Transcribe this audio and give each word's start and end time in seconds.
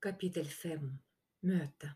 Kapittel 0.00 0.46
5 0.48 0.84
Møte 1.44 1.88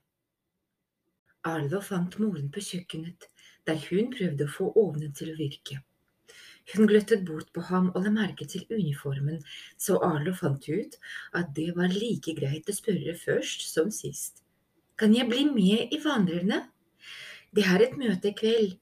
Arlo 1.49 1.79
fant 1.81 2.19
moren 2.21 2.51
på 2.53 2.61
kjøkkenet, 2.61 3.31
der 3.65 3.79
hun 3.87 4.11
prøvde 4.13 4.45
å 4.45 4.53
få 4.53 4.67
ovnen 4.77 5.15
til 5.17 5.31
å 5.33 5.37
virke. 5.39 5.79
Hun 6.75 6.91
gløttet 6.91 7.23
bort 7.25 7.49
på 7.57 7.63
ham 7.71 7.87
og 7.95 8.05
la 8.05 8.13
merke 8.13 8.45
til 8.45 8.67
uniformen, 8.69 9.39
så 9.81 9.97
Arlo 10.05 10.35
fant 10.37 10.69
ut 10.69 10.99
at 11.41 11.55
det 11.57 11.71
var 11.79 11.97
like 11.97 12.35
greit 12.37 12.69
å 12.69 12.77
spørre 12.77 13.15
først 13.23 13.65
som 13.71 13.89
sist. 13.89 14.43
Kan 15.01 15.17
jeg 15.17 15.31
bli 15.31 15.47
med 15.49 15.95
i 15.97 16.01
Vandrerne? 16.05 16.59
Det 17.57 17.65
er 17.65 17.87
et 17.87 17.97
møte 17.97 18.35
i 18.35 18.37
kveld. 18.37 18.75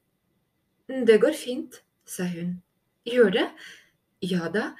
Det 1.07 1.15
går 1.23 1.39
fint, 1.39 1.79
sa 2.03 2.27
hun. 2.27 2.57
Gjør 3.07 3.31
det? 3.39 3.47
Ja 4.35 4.51
da, 4.51 4.73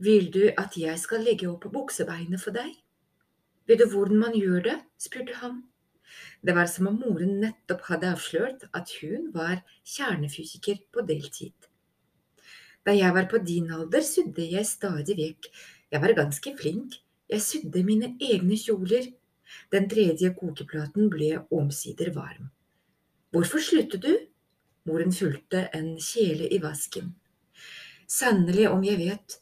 vil 0.00 0.32
du 0.32 0.46
at 0.48 0.80
jeg 0.80 0.96
skal 1.04 1.28
legge 1.28 1.52
opp 1.52 1.68
buksebeinet 1.76 2.40
for 2.40 2.56
deg? 2.56 2.72
Vet 3.68 3.78
du 3.82 3.86
hvordan 3.90 4.18
man 4.18 4.34
gjør 4.38 4.64
det? 4.68 4.78
spurte 4.98 5.36
han. 5.42 5.62
Det 6.42 6.54
var 6.54 6.66
som 6.66 6.88
om 6.90 6.98
moren 7.00 7.38
nettopp 7.40 7.86
hadde 7.88 8.10
avslørt 8.12 8.64
at 8.74 8.90
hun 9.00 9.30
var 9.34 9.62
kjernefysiker 9.86 10.82
på 10.92 11.04
deltid. 11.08 11.54
Da 12.82 12.94
jeg 12.96 13.14
var 13.14 13.28
på 13.30 13.38
din 13.46 13.70
alder, 13.70 14.02
sydde 14.02 14.48
jeg 14.50 14.66
stadig 14.66 15.16
vekk. 15.18 15.48
Jeg 15.92 16.02
var 16.02 16.16
ganske 16.18 16.54
flink. 16.58 16.98
Jeg 17.30 17.44
sydde 17.44 17.84
mine 17.86 18.16
egne 18.20 18.58
kjoler. 18.58 19.06
Den 19.72 19.88
tredje 19.88 20.32
kokeplaten 20.34 21.10
ble 21.12 21.36
omsider 21.54 22.10
varm. 22.16 22.50
Hvorfor 23.32 23.62
sluttet 23.62 24.02
du? 24.02 24.12
Moren 24.90 25.14
fulgte 25.14 25.68
en 25.76 25.94
kjele 26.02 26.48
i 26.50 26.58
vasken. 26.62 27.14
Sannelig 28.10 28.66
om 28.68 28.82
jeg 28.84 28.98
vet. 28.98 29.38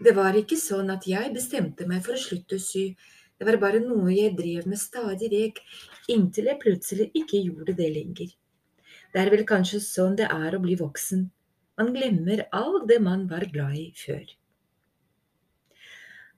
Det 0.00 0.14
var 0.16 0.36
ikke 0.38 0.56
sånn 0.56 0.88
at 0.94 1.04
jeg 1.10 1.34
bestemte 1.34 1.86
meg 1.86 2.00
for 2.06 2.16
å 2.16 2.22
slutte 2.22 2.56
å 2.56 2.62
sy. 2.62 2.84
Det 3.38 3.46
var 3.46 3.60
bare 3.62 3.78
noe 3.84 4.10
jeg 4.10 4.34
drev 4.38 4.66
med 4.66 4.80
stadig 4.82 5.28
vekk, 5.30 5.60
inntil 6.10 6.50
jeg 6.50 6.58
plutselig 6.62 7.10
ikke 7.20 7.42
gjorde 7.44 7.76
det 7.78 7.90
lenger. 7.94 8.32
Det 9.14 9.20
er 9.22 9.30
vel 9.32 9.44
kanskje 9.46 9.78
sånn 9.84 10.18
det 10.18 10.26
er 10.26 10.56
å 10.56 10.62
bli 10.64 10.74
voksen. 10.80 11.28
Man 11.78 11.92
glemmer 11.94 12.42
alt 12.58 12.88
det 12.90 12.98
man 13.04 13.28
var 13.30 13.46
glad 13.52 13.76
i 13.78 13.86
før. 13.94 14.26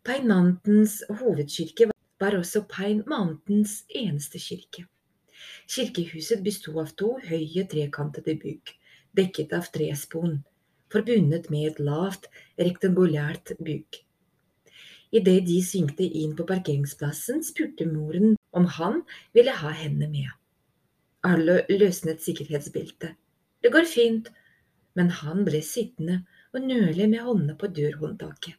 Pine 0.04 0.28
Mountains 0.28 0.98
hovedkirke 1.08 1.88
var 2.20 2.36
også 2.36 2.66
Pine 2.68 3.06
Mountains 3.08 3.78
eneste 3.88 4.40
kirke. 4.40 4.84
Kirkehuset 5.72 6.44
besto 6.44 6.76
av 6.82 6.92
to 7.00 7.14
høye, 7.24 7.64
trekantede 7.72 8.36
bygg, 8.44 8.74
dekket 9.16 9.56
av 9.56 9.72
trespon, 9.72 10.38
forbundet 10.92 11.48
med 11.52 11.72
et 11.72 11.82
lavt, 11.84 12.28
rektangulært 12.60 13.56
bygg. 13.64 14.02
Idet 15.10 15.46
de 15.48 15.58
svingte 15.66 16.06
inn 16.06 16.36
på 16.38 16.46
parkeringsplassen, 16.46 17.42
spurte 17.42 17.86
moren 17.90 18.36
om 18.54 18.68
han 18.78 19.00
ville 19.34 19.54
ha 19.62 19.72
henne 19.74 20.06
med. 20.10 20.28
Arlo 21.26 21.58
løsnet 21.68 22.22
sikkerhetsbeltet. 22.22 23.16
Det 23.60 23.72
går 23.74 23.88
fint, 23.90 24.30
men 24.94 25.10
han 25.20 25.42
ble 25.44 25.60
sittende 25.66 26.22
og 26.54 26.62
nøle 26.64 27.08
med 27.10 27.26
hånda 27.26 27.56
på 27.58 27.68
dørhåndtaket. 27.74 28.56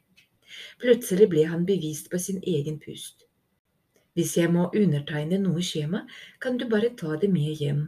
Plutselig 0.84 1.30
ble 1.32 1.48
han 1.48 1.64
bevist 1.66 2.12
på 2.12 2.20
sin 2.20 2.42
egen 2.44 2.78
pust. 2.84 3.26
Hvis 4.14 4.36
jeg 4.36 4.52
må 4.52 4.68
undertegne 4.76 5.40
noe 5.40 5.64
skjema, 5.64 6.04
kan 6.44 6.60
du 6.60 6.68
bare 6.70 6.92
ta 7.00 7.16
det 7.20 7.32
med 7.32 7.56
hjem. 7.64 7.86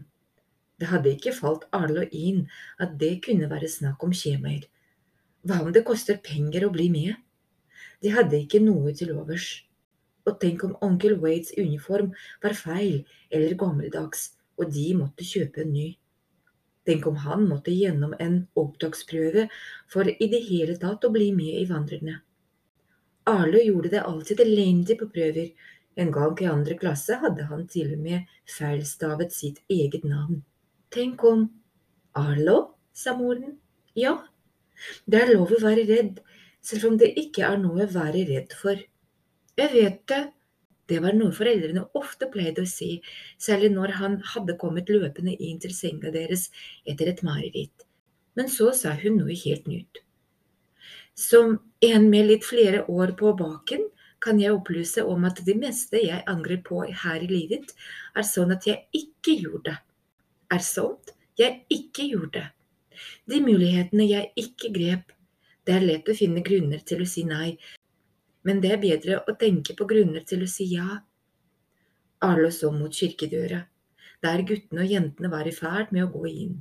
Det 0.80 0.88
hadde 0.90 1.12
ikke 1.14 1.36
falt 1.36 1.68
Arlo 1.76 2.06
inn 2.12 2.46
at 2.82 2.96
det 3.00 3.18
kunne 3.28 3.50
være 3.52 3.70
snakk 3.70 4.04
om 4.08 4.16
skjemaer. 4.16 4.64
Hva 5.44 5.60
om 5.66 5.74
det 5.76 5.84
koster 5.88 6.24
penger 6.24 6.66
å 6.66 6.72
bli 6.74 6.88
med? 6.94 7.20
De 8.04 8.12
hadde 8.12 8.40
ikke 8.44 8.60
noe 8.64 8.92
til 8.98 9.14
overs. 9.16 9.64
Og 10.28 10.40
tenk 10.40 10.64
om 10.68 10.78
onkel 10.84 11.18
Waits 11.24 11.54
uniform 11.58 12.14
var 12.44 12.56
feil 12.56 13.04
eller 13.32 13.56
gammeldags, 13.60 14.34
og 14.60 14.72
de 14.76 14.90
måtte 15.00 15.28
kjøpe 15.28 15.64
en 15.64 15.74
ny. 15.76 15.90
Tenk 16.88 17.08
om 17.08 17.16
han 17.24 17.46
måtte 17.48 17.72
gjennom 17.72 18.16
en 18.20 18.42
opptaksprøve 18.60 19.48
for 19.92 20.08
i 20.12 20.28
det 20.32 20.42
hele 20.50 20.76
tatt 20.80 21.08
å 21.08 21.12
bli 21.16 21.30
med 21.36 21.62
i 21.62 21.68
Vandrerne. 21.70 22.20
Arlo 23.32 23.60
gjorde 23.64 23.94
det 23.94 24.04
alltid 24.04 24.44
elendig 24.44 24.98
på 25.00 25.08
prøver. 25.12 25.54
En 25.96 26.12
gang 26.12 26.36
i 26.42 26.50
andre 26.50 26.76
klasse 26.76 27.16
hadde 27.22 27.46
han 27.48 27.68
til 27.72 27.94
og 27.96 28.02
med 28.04 28.32
feilstavet 28.50 29.32
sitt 29.32 29.62
eget 29.72 30.04
navn. 30.04 30.42
Tenk 30.92 31.24
om… 31.24 31.48
Arlo, 32.20 32.76
sa 32.94 33.16
moren. 33.18 33.56
Ja, 33.98 34.18
det 35.10 35.22
er 35.22 35.32
lov 35.34 35.54
å 35.56 35.62
være 35.64 35.86
redd, 35.88 36.20
selv 36.64 36.92
om 36.92 36.98
det 37.00 37.12
ikke 37.20 37.46
er 37.48 37.60
noe 37.62 37.86
å 37.86 37.92
være 37.92 38.24
redd 38.30 38.56
for. 38.58 38.80
Jeg 39.60 39.72
vet 39.74 40.00
det, 40.10 40.22
det 40.92 41.00
var 41.04 41.16
noe 41.16 41.36
foreldrene 41.36 41.86
ofte 42.00 42.28
pleide 42.32 42.64
å 42.66 42.70
si, 42.70 42.98
særlig 43.40 43.72
når 43.76 43.96
han 44.00 44.18
hadde 44.34 44.58
kommet 44.60 44.92
løpende 44.92 45.36
inn 45.36 45.60
til 45.64 45.76
senga 45.76 46.12
deres 46.12 46.50
etter 46.90 47.12
et 47.12 47.24
mareritt. 47.24 47.86
Men 48.36 48.50
så 48.52 48.72
sa 48.76 48.96
hun 49.00 49.20
noe 49.22 49.36
helt 49.46 49.70
nytt. 49.70 50.02
Som 51.14 51.60
en 51.86 52.10
med 52.10 52.28
litt 52.32 52.46
flere 52.48 52.84
år 52.90 53.14
på 53.20 53.36
baken 53.38 53.86
kan 54.24 54.40
jeg 54.42 54.56
opplyse 54.56 55.04
om 55.06 55.28
at 55.28 55.44
det 55.46 55.56
meste 55.60 56.00
jeg 56.02 56.24
angrer 56.32 56.62
på 56.66 56.82
her 57.04 57.24
i 57.24 57.30
livet, 57.30 57.74
er 58.16 58.26
sånn 58.28 58.56
at 58.56 58.66
jeg 58.68 58.88
ikke 58.96 59.36
gjorde. 59.44 59.76
Er 60.52 60.64
sånt 60.64 61.14
jeg 61.40 61.64
ikke 61.74 62.08
gjorde. 62.08 62.44
De 63.30 63.40
mulighetene 63.44 64.06
jeg 64.08 64.32
ikke 64.40 64.72
grep, 64.74 65.14
det 65.68 65.76
er 65.78 65.86
lett 65.88 66.10
å 66.10 66.16
finne 66.18 66.44
grunner 66.46 66.84
til 66.84 67.04
å 67.04 67.08
si 67.08 67.24
nei, 67.28 67.56
men 68.44 68.60
det 68.64 68.74
er 68.76 68.82
bedre 68.82 69.22
å 69.28 69.36
tenke 69.40 69.76
på 69.80 69.88
grunner 69.88 70.26
til 70.28 70.44
å 70.44 70.50
si 70.50 70.68
ja. 70.74 71.00
Arlo 72.24 72.50
så 72.52 72.72
mot 72.76 72.92
kirkedøra, 72.92 73.62
der 74.24 74.44
guttene 74.48 74.84
og 74.84 74.92
jentene 74.92 75.32
var 75.32 75.48
i 75.48 75.56
ferd 75.56 75.92
med 75.96 76.06
å 76.06 76.12
gå 76.12 76.28
inn. 76.32 76.58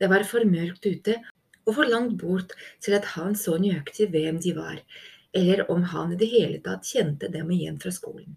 Det 0.00 0.08
var 0.08 0.24
for 0.28 0.44
mørkt 0.48 0.86
ute 0.86 1.18
og 1.66 1.74
for 1.76 1.88
langt 1.88 2.16
bort 2.20 2.54
til 2.84 2.96
at 2.96 3.08
han 3.16 3.36
så 3.36 3.58
nøyaktig 3.60 4.08
hvem 4.12 4.40
de 4.44 4.54
var, 4.56 4.80
eller 5.36 5.66
om 5.72 5.84
han 5.92 6.14
i 6.14 6.20
det 6.20 6.30
hele 6.32 6.60
tatt 6.64 6.88
kjente 6.88 7.28
dem 7.32 7.50
igjen 7.52 7.80
fra 7.80 7.92
skolen. 7.92 8.36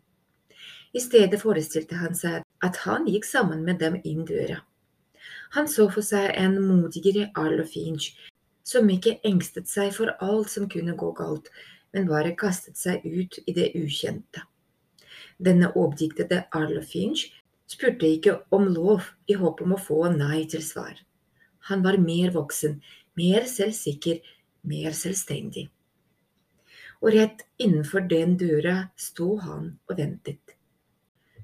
I 0.92 1.00
stedet 1.00 1.40
forestilte 1.40 1.96
han 1.96 2.18
seg 2.18 2.44
at 2.66 2.82
han 2.84 3.08
gikk 3.08 3.28
sammen 3.28 3.64
med 3.64 3.80
dem 3.80 3.96
inn 4.04 4.26
døra. 4.28 4.60
Han 5.56 5.68
så 5.72 5.88
for 5.92 6.04
seg 6.04 6.34
en 6.36 6.58
modigere 6.64 7.30
Arlo 7.40 7.64
Finch 7.68 8.12
som 8.64 8.90
ikke 8.90 9.18
engstet 9.28 9.70
seg 9.70 9.94
for 9.96 10.14
alt 10.22 10.52
som 10.54 10.70
kunne 10.70 10.96
gå 10.98 11.12
galt, 11.18 11.50
men 11.94 12.08
bare 12.10 12.36
kastet 12.40 12.80
seg 12.80 13.06
ut 13.06 13.40
i 13.46 13.54
det 13.56 13.72
ukjente. 13.76 14.46
Denne 15.42 15.72
oppdiktede 15.76 16.46
Arlo 16.54 16.84
Finch 16.86 17.28
spurte 17.72 18.08
ikke 18.08 18.38
om 18.54 18.68
lov 18.70 19.08
i 19.28 19.38
håp 19.40 19.64
om 19.66 19.76
å 19.76 19.82
få 19.82 20.04
nei 20.14 20.44
til 20.52 20.64
svar. 20.66 20.94
Han 21.70 21.84
var 21.86 22.00
mer 22.02 22.34
voksen, 22.36 22.80
mer 23.18 23.48
selvsikker, 23.50 24.22
mer 24.68 24.96
selvstendig. 24.98 25.68
Og 27.02 27.16
rett 27.16 27.46
innenfor 27.58 28.06
den 28.10 28.36
døra 28.38 28.92
sto 29.00 29.36
han 29.42 29.78
og 29.90 29.98
ventet. 29.98 30.58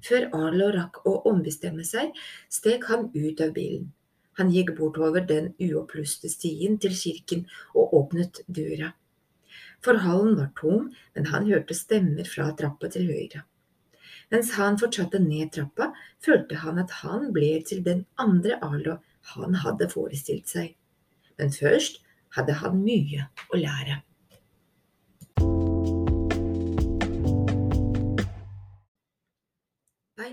Før 0.06 0.28
Arlo 0.38 0.70
rakk 0.76 1.02
å 1.10 1.16
ombestemme 1.30 1.86
seg, 1.88 2.14
steg 2.54 2.86
han 2.92 3.10
ut 3.16 3.42
av 3.42 3.54
bilen. 3.56 3.90
Han 4.38 4.54
gikk 4.54 4.76
bortover 4.78 5.26
den 5.26 5.52
uoppluste 5.64 6.30
stien 6.30 6.78
til 6.82 6.94
kirken 6.94 7.46
og 7.74 7.94
åpnet 7.98 8.44
døra. 8.48 8.94
Forhallen 9.86 10.38
var 10.38 10.52
tom, 10.58 10.90
men 11.16 11.30
han 11.32 11.48
hørte 11.50 11.78
stemmer 11.78 12.28
fra 12.30 12.52
trappa 12.58 12.90
til 12.94 13.10
høyre. 13.10 13.44
Mens 14.34 14.52
han 14.58 14.78
fortsatte 14.82 15.22
ned 15.24 15.54
trappa, 15.56 15.92
følte 16.24 16.60
han 16.64 16.82
at 16.82 16.92
han 17.02 17.32
ble 17.34 17.54
til 17.68 17.84
den 17.86 18.06
andre 18.20 18.60
Arlo 18.62 18.98
han 19.34 19.58
hadde 19.64 19.90
forestilt 19.92 20.52
seg. 20.52 20.74
Men 21.38 21.54
først 21.54 22.02
hadde 22.36 22.58
han 22.62 22.82
mye 22.84 23.28
å 23.54 23.60
lære. 23.60 24.02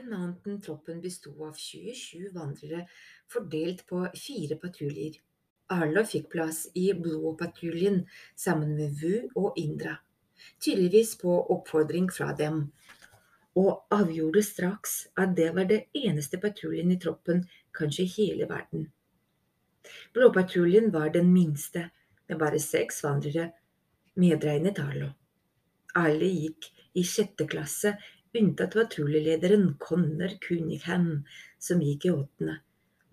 Pine 0.05 0.17
Mountain-troppen 0.17 1.01
besto 1.01 1.31
av 1.47 1.55
27 1.57 2.31
vandrere 2.33 2.87
fordelt 3.33 3.87
på 3.87 4.03
fire 4.17 4.57
patruljer. 4.61 5.17
Arlo 5.73 6.03
fikk 6.05 6.27
plass 6.35 6.67
i 6.77 6.91
Blå-patruljen 6.93 8.03
sammen 8.37 8.75
med 8.77 8.99
Vu 9.01 9.31
og 9.35 9.57
Indra, 9.57 9.97
tydeligvis 10.61 11.15
på 11.23 11.39
oppfordring 11.55 12.11
fra 12.13 12.35
dem, 12.37 12.67
og 13.57 13.87
avgjorde 13.95 14.43
straks 14.45 15.07
at 15.17 15.33
det 15.39 15.51
var 15.57 15.71
det 15.71 15.87
eneste 15.97 16.41
patruljen 16.43 16.93
i 16.93 17.01
troppen, 17.01 17.47
kanskje 17.73 18.05
hele 18.19 18.49
verden. 18.51 18.91
Blåpatruljen 20.13 20.93
var 20.93 21.15
den 21.17 21.33
minste, 21.33 21.89
med 22.29 22.41
bare 22.41 22.61
seks 22.61 23.01
vandrere, 23.05 23.53
medregnet 24.21 24.85
Arlo. 24.85 25.15
Alle 25.97 26.29
gikk 26.29 26.69
i 26.99 27.05
sjette 27.07 27.47
klasse 27.49 27.95
unntatt 28.39 28.75
patruljelederen 28.75 29.75
Connor 29.79 30.37
Cunningham, 30.45 31.25
som 31.59 31.83
gikk 31.83 32.07
i 32.07 32.13
åttende, 32.15 32.59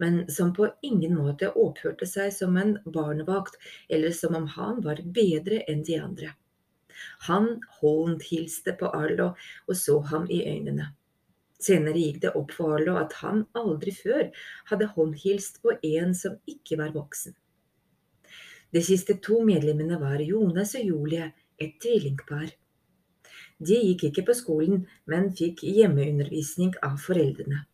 men 0.01 0.23
som 0.31 0.53
på 0.53 0.69
ingen 0.81 1.15
måte 1.18 1.51
oppførte 1.51 2.07
seg 2.09 2.31
som 2.35 2.57
en 2.57 2.77
barnevakt 2.85 3.59
eller 3.89 4.15
som 4.18 4.35
om 4.38 4.47
han 4.56 4.81
var 4.85 5.03
bedre 5.18 5.62
enn 5.69 5.83
de 5.88 6.00
andre. 6.01 6.31
Han 7.27 7.62
håndhilste 7.81 8.73
på 8.79 8.89
Arlo 8.97 9.31
og 9.68 9.77
så 9.77 10.00
ham 10.12 10.25
i 10.29 10.41
øynene. 10.45 10.91
Senere 11.62 12.01
gikk 12.01 12.24
det 12.24 12.33
opp 12.38 12.53
for 12.57 12.75
Arlo 12.77 12.97
at 12.97 13.13
han 13.21 13.45
aldri 13.57 13.94
før 13.94 14.29
hadde 14.71 14.89
håndhilst 14.95 15.62
på 15.62 15.77
en 15.77 16.15
som 16.17 16.39
ikke 16.50 16.79
var 16.81 16.94
voksen. 16.97 17.35
De 18.71 18.81
siste 18.81 19.17
to 19.19 19.41
medlemmene 19.45 20.00
var 20.01 20.24
Jonas 20.24 20.74
og 20.79 20.88
Julie, 20.88 21.31
et 21.59 21.75
tvillingpar. 21.83 22.50
De 23.62 23.78
gikk 23.78 24.08
ikke 24.10 24.25
på 24.30 24.36
skolen, 24.38 24.86
men 25.06 25.30
fikk 25.38 25.62
hjemmeundervisning 25.68 26.74
av 26.86 26.98
foreldrene. 27.04 27.66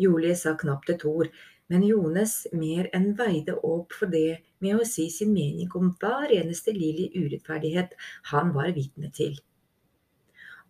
Julie 0.00 0.34
sa 0.34 0.56
knapt 0.58 0.90
et 0.90 1.04
ord, 1.06 1.28
men 1.70 1.84
Jonas 1.86 2.48
mer 2.56 2.88
enn 2.96 3.12
veide 3.18 3.54
opp 3.66 3.94
for 3.94 4.10
det 4.10 4.40
med 4.64 4.80
å 4.80 4.88
si 4.88 5.06
sin 5.14 5.30
mening 5.34 5.70
om 5.78 5.92
hver 6.00 6.32
eneste 6.34 6.74
lille 6.74 7.12
urettferdighet 7.14 7.94
han 8.32 8.50
var 8.56 8.72
vitne 8.74 9.12
til. 9.14 9.38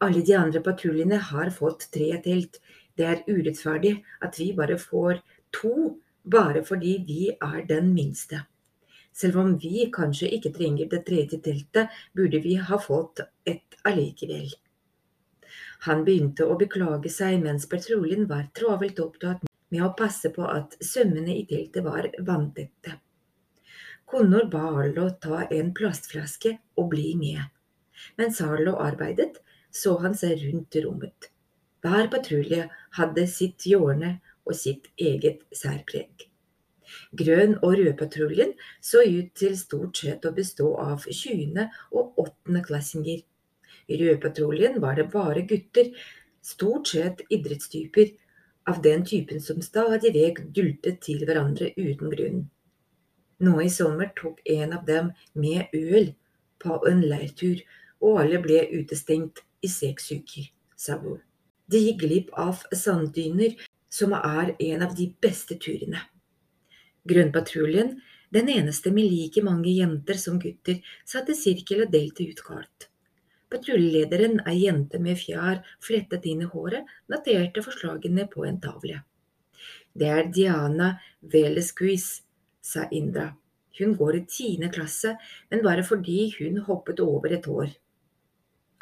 Alle 0.05 0.21
de 0.25 0.37
andre 0.37 0.61
patruljene 0.65 1.17
har 1.31 1.53
fått 1.57 1.89
tre 1.95 2.11
telt. 2.25 2.61
Det 2.97 3.09
er 3.09 3.25
urettferdig 3.29 3.97
at 4.25 4.37
vi 4.41 4.53
bare 4.57 4.77
får 4.81 5.21
to 5.57 5.75
bare 6.25 6.65
fordi 6.65 6.99
vi 7.09 7.23
er 7.33 7.65
den 7.69 7.95
minste. 7.97 8.45
Selv 9.13 9.41
om 9.43 9.57
vi 9.59 9.87
kanskje 9.93 10.31
ikke 10.37 10.53
trenger 10.57 10.89
det 10.91 11.05
tredje 11.07 11.41
teltet, 11.45 11.91
burde 12.17 12.41
vi 12.45 12.57
ha 12.57 12.79
fått 12.79 13.23
et 13.45 13.79
allikevel. 13.85 14.53
Han 15.87 16.05
begynte 16.05 16.47
å 16.47 16.57
beklage 16.61 17.11
seg 17.13 17.41
mens 17.43 17.67
patruljen 17.69 18.27
var 18.31 18.51
travelt 18.57 19.01
opptatt 19.01 19.47
med 19.71 19.85
å 19.87 19.93
passe 19.99 20.31
på 20.35 20.45
at 20.47 20.77
sømmene 20.85 21.35
i 21.41 21.47
teltet 21.49 21.85
var 21.87 22.11
vanntette. 22.27 22.99
Connor 24.11 24.49
ba 24.53 24.65
Arlo 24.83 25.07
ta 25.23 25.45
en 25.55 25.71
plastflaske 25.75 26.57
og 26.77 26.91
bli 26.95 27.15
med. 27.19 27.43
Mens 28.19 28.41
Arlo 28.43 28.75
arbeidet, 28.83 29.39
så 29.71 29.97
han 30.03 30.17
seg 30.19 30.43
rundt 30.49 30.81
rommet. 30.85 31.31
Hver 31.81 32.11
patrulje 32.13 32.67
hadde 32.99 33.27
sitt 33.31 33.67
hjørne 33.71 34.17
og 34.45 34.57
sitt 34.59 34.91
eget 34.99 35.47
særpreg. 35.55 36.30
Grønn- 37.17 37.59
og 37.63 37.77
rødpatruljen 37.79 38.55
så 38.81 39.03
ut 39.07 39.35
til 39.35 39.59
stort 39.59 40.01
sett 40.03 40.25
å 40.25 40.35
bestå 40.37 40.73
av 40.81 41.07
20. 41.07 41.69
og 41.93 42.19
8. 42.25 42.63
klassinger. 42.67 43.23
I 43.91 44.01
rødpatruljen 44.01 44.81
var 44.81 44.97
det 44.99 45.11
bare 45.13 45.47
gutter, 45.47 45.93
stort 46.43 46.89
sett 46.95 47.23
idrettstyper, 47.31 48.17
av 48.69 48.83
den 48.83 49.05
typen 49.05 49.41
som 49.41 49.63
stadig 49.65 50.13
vekk 50.15 50.43
dultet 50.55 51.01
til 51.03 51.25
hverandre 51.27 51.73
uten 51.77 52.13
grunn. 52.13 52.43
Nå 53.41 53.57
i 53.65 53.71
sommer 53.73 54.13
tok 54.21 54.41
en 54.53 54.75
av 54.77 54.85
dem 54.87 55.13
med 55.33 55.73
øl 55.75 56.13
på 56.61 56.77
en 56.91 57.01
leirtur, 57.03 57.63
og 58.01 58.21
alle 58.23 58.41
ble 58.45 58.63
utestengt 58.77 59.43
i 59.65 59.69
seks 59.69 60.11
uker, 60.13 60.47
sa 60.77 60.99
hun. 61.01 61.21
De 61.71 61.81
gikk 61.81 62.03
glipp 62.05 62.33
av 62.41 62.63
sanddyner, 62.75 63.57
som 63.91 64.13
er 64.17 64.55
en 64.59 64.85
av 64.87 64.95
de 64.97 65.09
beste 65.23 65.57
turene. 65.61 66.03
Grønnpatruljen, 67.09 67.97
den 68.31 68.49
eneste 68.53 68.93
med 68.95 69.09
like 69.11 69.43
mange 69.43 69.73
jenter 69.73 70.19
som 70.21 70.39
gutter, 70.43 70.79
satt 71.07 71.31
i 71.33 71.37
sirkel 71.39 71.87
og 71.87 71.93
delte 71.93 72.27
ut 72.29 72.43
kart. 72.47 72.89
Patruljelederen, 73.51 74.39
ei 74.47 74.61
jente 74.67 75.01
med 75.03 75.19
fjær 75.19 75.65
flettet 75.83 76.29
inn 76.31 76.45
i 76.45 76.51
håret, 76.53 76.87
noterte 77.11 77.65
forslagene 77.67 78.29
på 78.31 78.45
en 78.47 78.61
tavle. 78.63 79.01
Det 79.93 80.07
er 80.07 80.31
Diana 80.31 80.93
Velesquis, 81.33 82.23
sa 82.63 82.87
Indra. 82.95 83.33
Hun 83.81 83.97
går 83.99 84.21
i 84.21 84.25
tiende 84.29 84.71
klasse, 84.71 85.17
men 85.51 85.65
bare 85.65 85.83
fordi 85.87 86.29
hun 86.39 86.61
hoppet 86.69 87.01
over 87.01 87.35
et 87.35 87.49
år. 87.49 87.73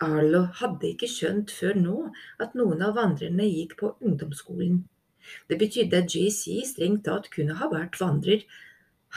Arlo 0.04 0.44
hadde 0.60 0.92
ikke 0.92 1.08
skjønt 1.10 1.50
før 1.50 1.78
nå 1.78 1.96
at 2.42 2.54
noen 2.58 2.84
av 2.86 2.94
vandrerne 2.98 3.46
gikk 3.48 3.78
på 3.80 3.94
ungdomsskolen. 4.04 4.82
Det 5.48 5.58
betydde 5.60 6.02
at 6.02 6.14
JC 6.14 6.64
strengt 6.68 7.04
tatt 7.08 7.30
kunne 7.34 7.56
ha 7.60 7.70
vært 7.72 8.00
vandrer. 8.00 8.44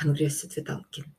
Han 0.02 0.16
grøsset 0.18 0.56
ved 0.58 0.68
tanken. 0.70 1.10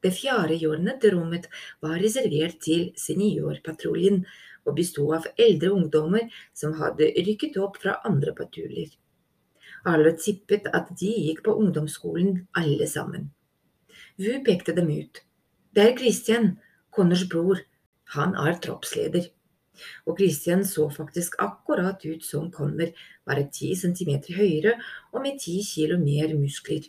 Det 0.00 0.12
fjerde 0.16 0.56
hjørnet 0.56 1.02
til 1.02 1.16
rommet 1.16 1.48
var 1.84 1.98
reservert 2.00 2.62
til 2.64 2.86
seniorpatruljen 2.96 4.22
og 4.64 4.76
bestod 4.78 5.12
av 5.18 5.26
eldre 5.40 5.74
ungdommer 5.76 6.30
som 6.56 6.78
hadde 6.80 7.10
rykket 7.26 7.58
opp 7.60 7.76
fra 7.82 7.98
andre 8.08 8.32
patruljer. 8.36 8.94
Alle 9.88 10.12
tippet 10.16 10.68
at 10.76 10.88
de 11.00 11.10
gikk 11.26 11.42
på 11.44 11.56
ungdomsskolen 11.56 12.46
alle 12.56 12.88
sammen. 12.88 13.28
Vu 14.20 14.32
pekte 14.44 14.74
dem 14.76 14.88
ut. 14.92 15.22
Det 15.72 15.84
er 15.84 15.96
Christian, 15.96 16.56
Connors 16.92 17.26
bror. 17.28 17.60
Han 18.16 18.34
er 18.34 18.58
troppsleder. 18.60 19.28
Og 20.06 20.18
Christian 20.20 20.64
så 20.66 20.88
faktisk 20.92 21.36
akkurat 21.42 22.04
ut 22.04 22.24
som 22.24 22.50
kommer 22.52 22.94
bare 23.26 23.48
ti 23.52 23.74
centimeter 23.78 24.36
høyere 24.38 24.76
og 25.12 25.22
med 25.24 25.40
ti 25.42 25.60
kilo 25.66 25.98
mer 26.00 26.34
muskler. 26.38 26.88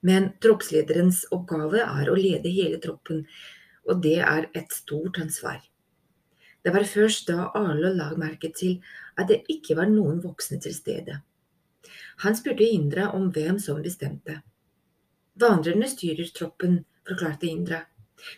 Men 0.00 0.32
troppslederens 0.42 1.24
oppgave 1.34 1.82
er 1.82 2.10
å 2.10 2.18
lede 2.18 2.52
hele 2.54 2.78
troppen, 2.82 3.24
og 3.88 4.02
det 4.04 4.18
er 4.22 4.46
et 4.54 4.70
stort 4.72 5.18
ansvar. 5.18 5.58
Det 6.62 6.74
var 6.74 6.84
først 6.84 7.30
da 7.30 7.48
Arlo 7.56 7.90
la 7.94 8.10
merke 8.18 8.50
til 8.54 8.78
at 9.18 9.30
det 9.30 9.44
ikke 9.50 9.76
var 9.78 9.90
noen 9.90 10.20
voksne 10.22 10.58
til 10.62 10.74
stede. 10.74 11.20
Han 12.24 12.36
spurte 12.36 12.66
Indra 12.66 13.08
om 13.16 13.30
hvem 13.34 13.58
som 13.62 13.82
bestemte. 13.82 14.40
Vandrerne 15.38 15.86
styrer 15.88 16.30
troppen, 16.34 16.82
forklarte 17.06 17.46
Indra. 17.46 17.84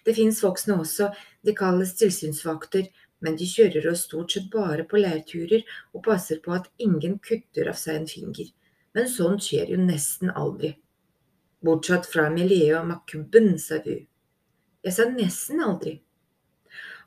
Det 0.05 0.15
fins 0.15 0.43
voksne 0.45 0.77
også, 0.83 1.09
de 1.43 1.55
kalles 1.57 1.95
tilsynsvakter, 1.97 2.91
men 3.21 3.37
de 3.37 3.49
kjører 3.49 3.91
oss 3.93 4.07
stort 4.09 4.35
sett 4.35 4.51
bare 4.53 4.85
på 4.89 5.01
leirturer 5.01 5.65
og 5.95 6.05
passer 6.07 6.41
på 6.45 6.55
at 6.57 6.71
ingen 6.79 7.19
kutter 7.25 7.71
av 7.73 7.79
seg 7.81 8.01
en 8.01 8.11
finger. 8.11 8.53
Men 8.97 9.09
sånt 9.09 9.45
skjer 9.47 9.75
jo 9.75 9.81
nesten 9.81 10.33
aldri. 10.35 10.75
Bortsett 11.61 12.09
fra 12.09 12.31
med 12.33 12.49
Leo 12.49 12.83
Makubben, 12.89 13.59
sa 13.61 13.79
du. 13.85 13.99
Jeg 14.81 14.97
sa 14.97 15.05
nesten 15.13 15.61
aldri. 15.61 15.99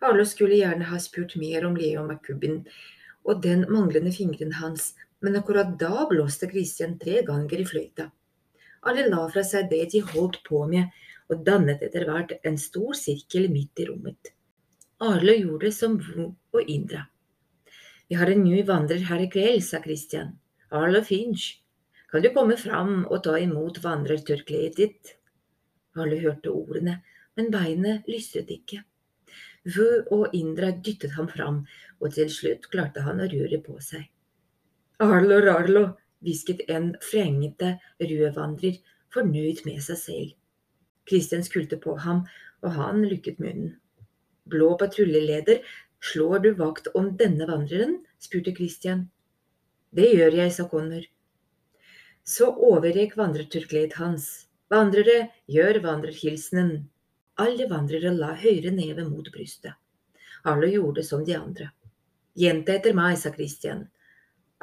Arlo 0.03 0.25
skulle 0.27 0.59
gjerne 0.59 0.89
ha 0.89 0.99
spurt 0.99 1.37
mer 1.39 1.65
om 1.65 1.77
Leo 1.79 2.03
McCubben 2.03 2.59
og 3.23 3.39
den 3.45 3.63
manglende 3.71 4.11
fingeren 4.11 4.51
hans, 4.59 4.91
men 5.23 5.37
akkurat 5.39 5.77
da 5.79 6.03
blåste 6.09 6.49
Christian 6.51 6.97
tre 6.99 7.21
ganger 7.23 7.63
i 7.63 7.67
fløyta. 7.67 8.09
Alle 8.83 9.05
la 9.07 9.23
fra 9.31 9.45
seg 9.47 9.69
det 9.71 9.85
de 9.93 10.01
holdt 10.03 10.41
på 10.43 10.65
med, 10.67 10.91
og 11.31 11.45
dannet 11.47 11.85
etter 11.87 12.03
hvert 12.09 12.35
en 12.43 12.59
stor 12.59 12.91
sirkel 12.99 13.47
midt 13.51 13.79
i 13.79 13.87
rommet. 13.87 14.33
Arlo 15.01 15.33
gjorde 15.33 15.71
som 15.71 15.97
Wu 15.97 16.29
og 16.53 16.69
Indra. 16.69 17.07
Vi 18.07 18.15
har 18.15 18.29
en 18.29 18.43
ny 18.43 18.61
vandrer 18.67 19.01
her 19.09 19.23
i 19.23 19.29
kveld, 19.31 19.63
sa 19.65 19.81
Christian. 19.81 20.35
Arlo 20.69 21.01
Finch. 21.01 21.59
Kan 22.11 22.21
du 22.21 22.29
komme 22.33 22.57
fram 22.61 23.05
og 23.09 23.23
ta 23.25 23.33
imot 23.41 23.79
vandrertørkleet 23.83 24.77
ditt? 24.77 25.15
Arlo 25.97 26.19
hørte 26.21 26.53
ordene, 26.53 26.99
men 27.35 27.49
beinet 27.53 28.07
lystet 28.07 28.53
ikke. 28.53 28.83
Vu 29.65 30.05
og 30.11 30.33
Indra 30.37 30.71
dyttet 30.71 31.17
ham 31.17 31.29
fram, 31.31 31.63
og 31.99 32.13
til 32.13 32.29
slutt 32.29 32.69
klarte 32.69 33.01
han 33.05 33.23
å 33.23 33.29
røre 33.31 33.61
på 33.65 33.79
seg. 33.81 34.05
Arlo 35.01 35.39
Rarlo, 35.41 35.85
hvisket 36.23 36.65
en 36.69 36.93
frengete 37.01 37.77
rødvandrer, 37.99 38.77
fornøyd 39.13 39.65
med 39.65 39.81
seg 39.85 39.99
selv. 39.99 40.33
Christian 41.09 41.43
skulte 41.43 41.79
på 41.81 41.97
ham, 42.05 42.27
og 42.61 42.77
han 42.77 43.03
lukket 43.09 43.41
munnen. 43.41 43.79
Blå 44.49 44.73
patruljeleder, 44.77 45.61
slår 46.03 46.39
du 46.39 46.53
vakt 46.59 46.87
om 46.93 47.13
denne 47.17 47.47
vandreren? 47.47 48.01
spurte 48.19 48.55
Christian. 48.55 49.07
Det 49.93 50.09
gjør 50.15 50.39
jeg, 50.41 50.51
sa 50.55 50.65
Connor. 50.69 51.05
Så 52.23 52.49
overgikk 52.71 53.15
vandrertørkleet 53.19 53.95
hans. 53.99 54.47
Vandrere, 54.71 55.29
gjør 55.47 55.79
vandrerhilsenen. 55.83 56.89
Alle 57.39 57.67
vandrere 57.69 58.13
la 58.15 58.33
høyre 58.37 58.71
neve 58.71 59.05
mot 59.07 59.27
brystet. 59.33 59.75
Alle 60.43 60.69
gjorde 60.73 61.03
som 61.07 61.23
de 61.25 61.35
andre. 61.37 61.69
Jente 62.35 62.75
etter 62.75 62.95
meg, 62.97 63.17
sa 63.19 63.31
Christian. 63.33 63.85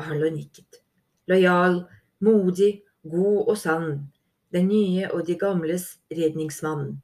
Alle 0.00 0.30
nikket. 0.34 0.80
Lojal, 1.30 1.84
modig, 2.24 2.72
god 3.06 3.52
og 3.52 3.56
sann. 3.58 3.92
Den 4.50 4.68
nye 4.68 5.08
og 5.14 5.26
de 5.28 5.36
gamles 5.38 5.92
redningsmann. 6.10 6.98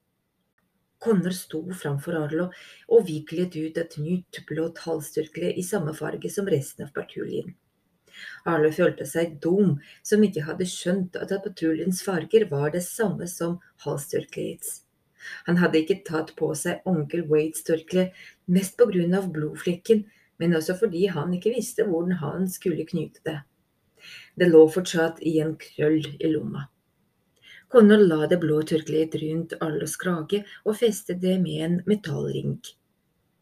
Connor 1.03 1.35
sto 1.37 1.61
framfor 1.77 2.17
Arlo 2.19 2.49
og 2.89 3.07
viklet 3.09 3.57
ut 3.57 3.79
et 3.83 3.97
nytt 4.01 4.41
blått 4.49 4.83
halsstyrkle 4.87 5.53
i 5.55 5.65
samme 5.67 5.95
farge 5.97 6.31
som 6.33 6.49
resten 6.51 6.87
av 6.87 6.95
patruljen. 6.97 7.53
Arlo 8.49 8.71
følte 8.73 9.05
seg 9.09 9.37
dum 9.45 9.77
som 10.07 10.25
ikke 10.25 10.47
hadde 10.47 10.69
skjønt 10.71 11.19
at 11.21 11.35
patruljens 11.45 12.01
farger 12.07 12.47
var 12.53 12.73
det 12.73 12.85
samme 12.87 13.29
som 13.29 13.59
halsstyrkleets. 13.85 14.81
Han 15.49 15.59
hadde 15.61 15.83
ikke 15.83 16.03
tatt 16.07 16.33
på 16.39 16.53
seg 16.59 16.87
onkel 16.89 17.27
Wades 17.31 17.67
tørkle, 17.67 18.11
mest 18.47 18.77
på 18.79 18.87
grunn 18.93 19.17
av 19.19 19.29
blodflekken, 19.35 20.05
men 20.39 20.57
også 20.57 20.77
fordi 20.81 21.07
han 21.13 21.35
ikke 21.37 21.55
visste 21.57 21.87
hvordan 21.89 22.21
han 22.23 22.49
skulle 22.53 22.87
knyte 22.89 23.25
det. 23.27 23.41
Det 24.39 24.49
lå 24.53 24.63
fortsatt 24.71 25.23
i 25.27 25.39
en 25.43 25.57
krøll 25.61 26.05
i 26.21 26.31
lomma. 26.31 26.69
Connor 27.69 27.99
la 27.99 28.27
det 28.31 28.39
blå 28.43 28.61
tørkleet 28.63 29.15
rundt 29.23 29.55
Arlos 29.61 29.97
krage 29.99 30.43
og 30.65 30.77
festet 30.79 31.21
det 31.23 31.37
med 31.43 31.63
en 31.67 31.79
metallring. 31.91 32.59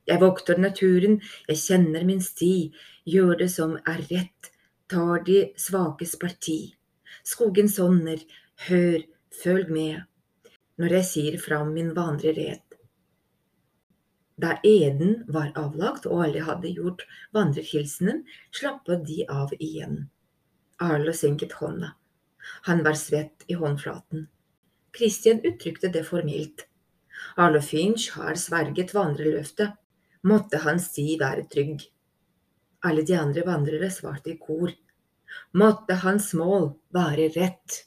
Jeg 0.09 0.21
vokter 0.21 0.61
naturen, 0.61 1.19
jeg 1.49 1.61
kjenner 1.61 2.05
min 2.09 2.21
sti, 2.25 2.71
gjør 3.09 3.39
det 3.41 3.51
som 3.53 3.77
er 3.89 4.01
rett, 4.11 4.51
tar 4.89 5.25
de 5.29 5.39
svakes 5.61 6.17
parti. 6.21 6.75
Skogens 7.25 7.79
ånder, 7.81 8.21
hør, 8.69 9.01
følg 9.43 9.73
med, 9.73 10.05
når 10.81 10.97
jeg 10.99 11.09
sier 11.11 11.41
fram 11.41 11.73
min 11.77 11.93
vandrerett. 11.97 12.65
Da 14.41 14.57
eden 14.67 15.21
var 15.31 15.53
avlagt 15.57 16.09
og 16.11 16.25
alle 16.27 16.43
hadde 16.49 16.73
gjort 16.75 17.05
vandrerhilsenen, 17.37 18.25
slappet 18.51 19.05
de 19.09 19.23
av 19.31 19.53
igjen. 19.61 20.09
Arlo 20.83 21.15
senket 21.15 21.55
hånda. 21.61 21.95
Han 22.69 22.85
var 22.85 22.97
svett 22.99 23.45
i 23.47 23.55
håndflaten. 23.55 24.29
Christian 24.99 25.41
uttrykte 25.45 25.89
det 25.89 26.05
formelt. 26.05 26.67
Arlo 27.37 27.61
Finch 27.61 28.11
har 28.15 28.35
sverget 28.39 28.95
vandreløftet. 28.95 29.75
Måtte 30.25 30.61
hans 30.65 30.89
sti 30.93 31.17
være 31.21 31.47
trygg. 31.51 31.83
Alle 32.85 33.03
de 33.07 33.17
andre 33.19 33.45
vandrere 33.47 33.91
svarte 33.93 34.35
i 34.35 34.39
kor. 34.41 34.73
Måtte 35.53 35.97
hans 36.05 36.31
mål 36.39 36.71
være 36.95 37.31
rett. 37.35 37.81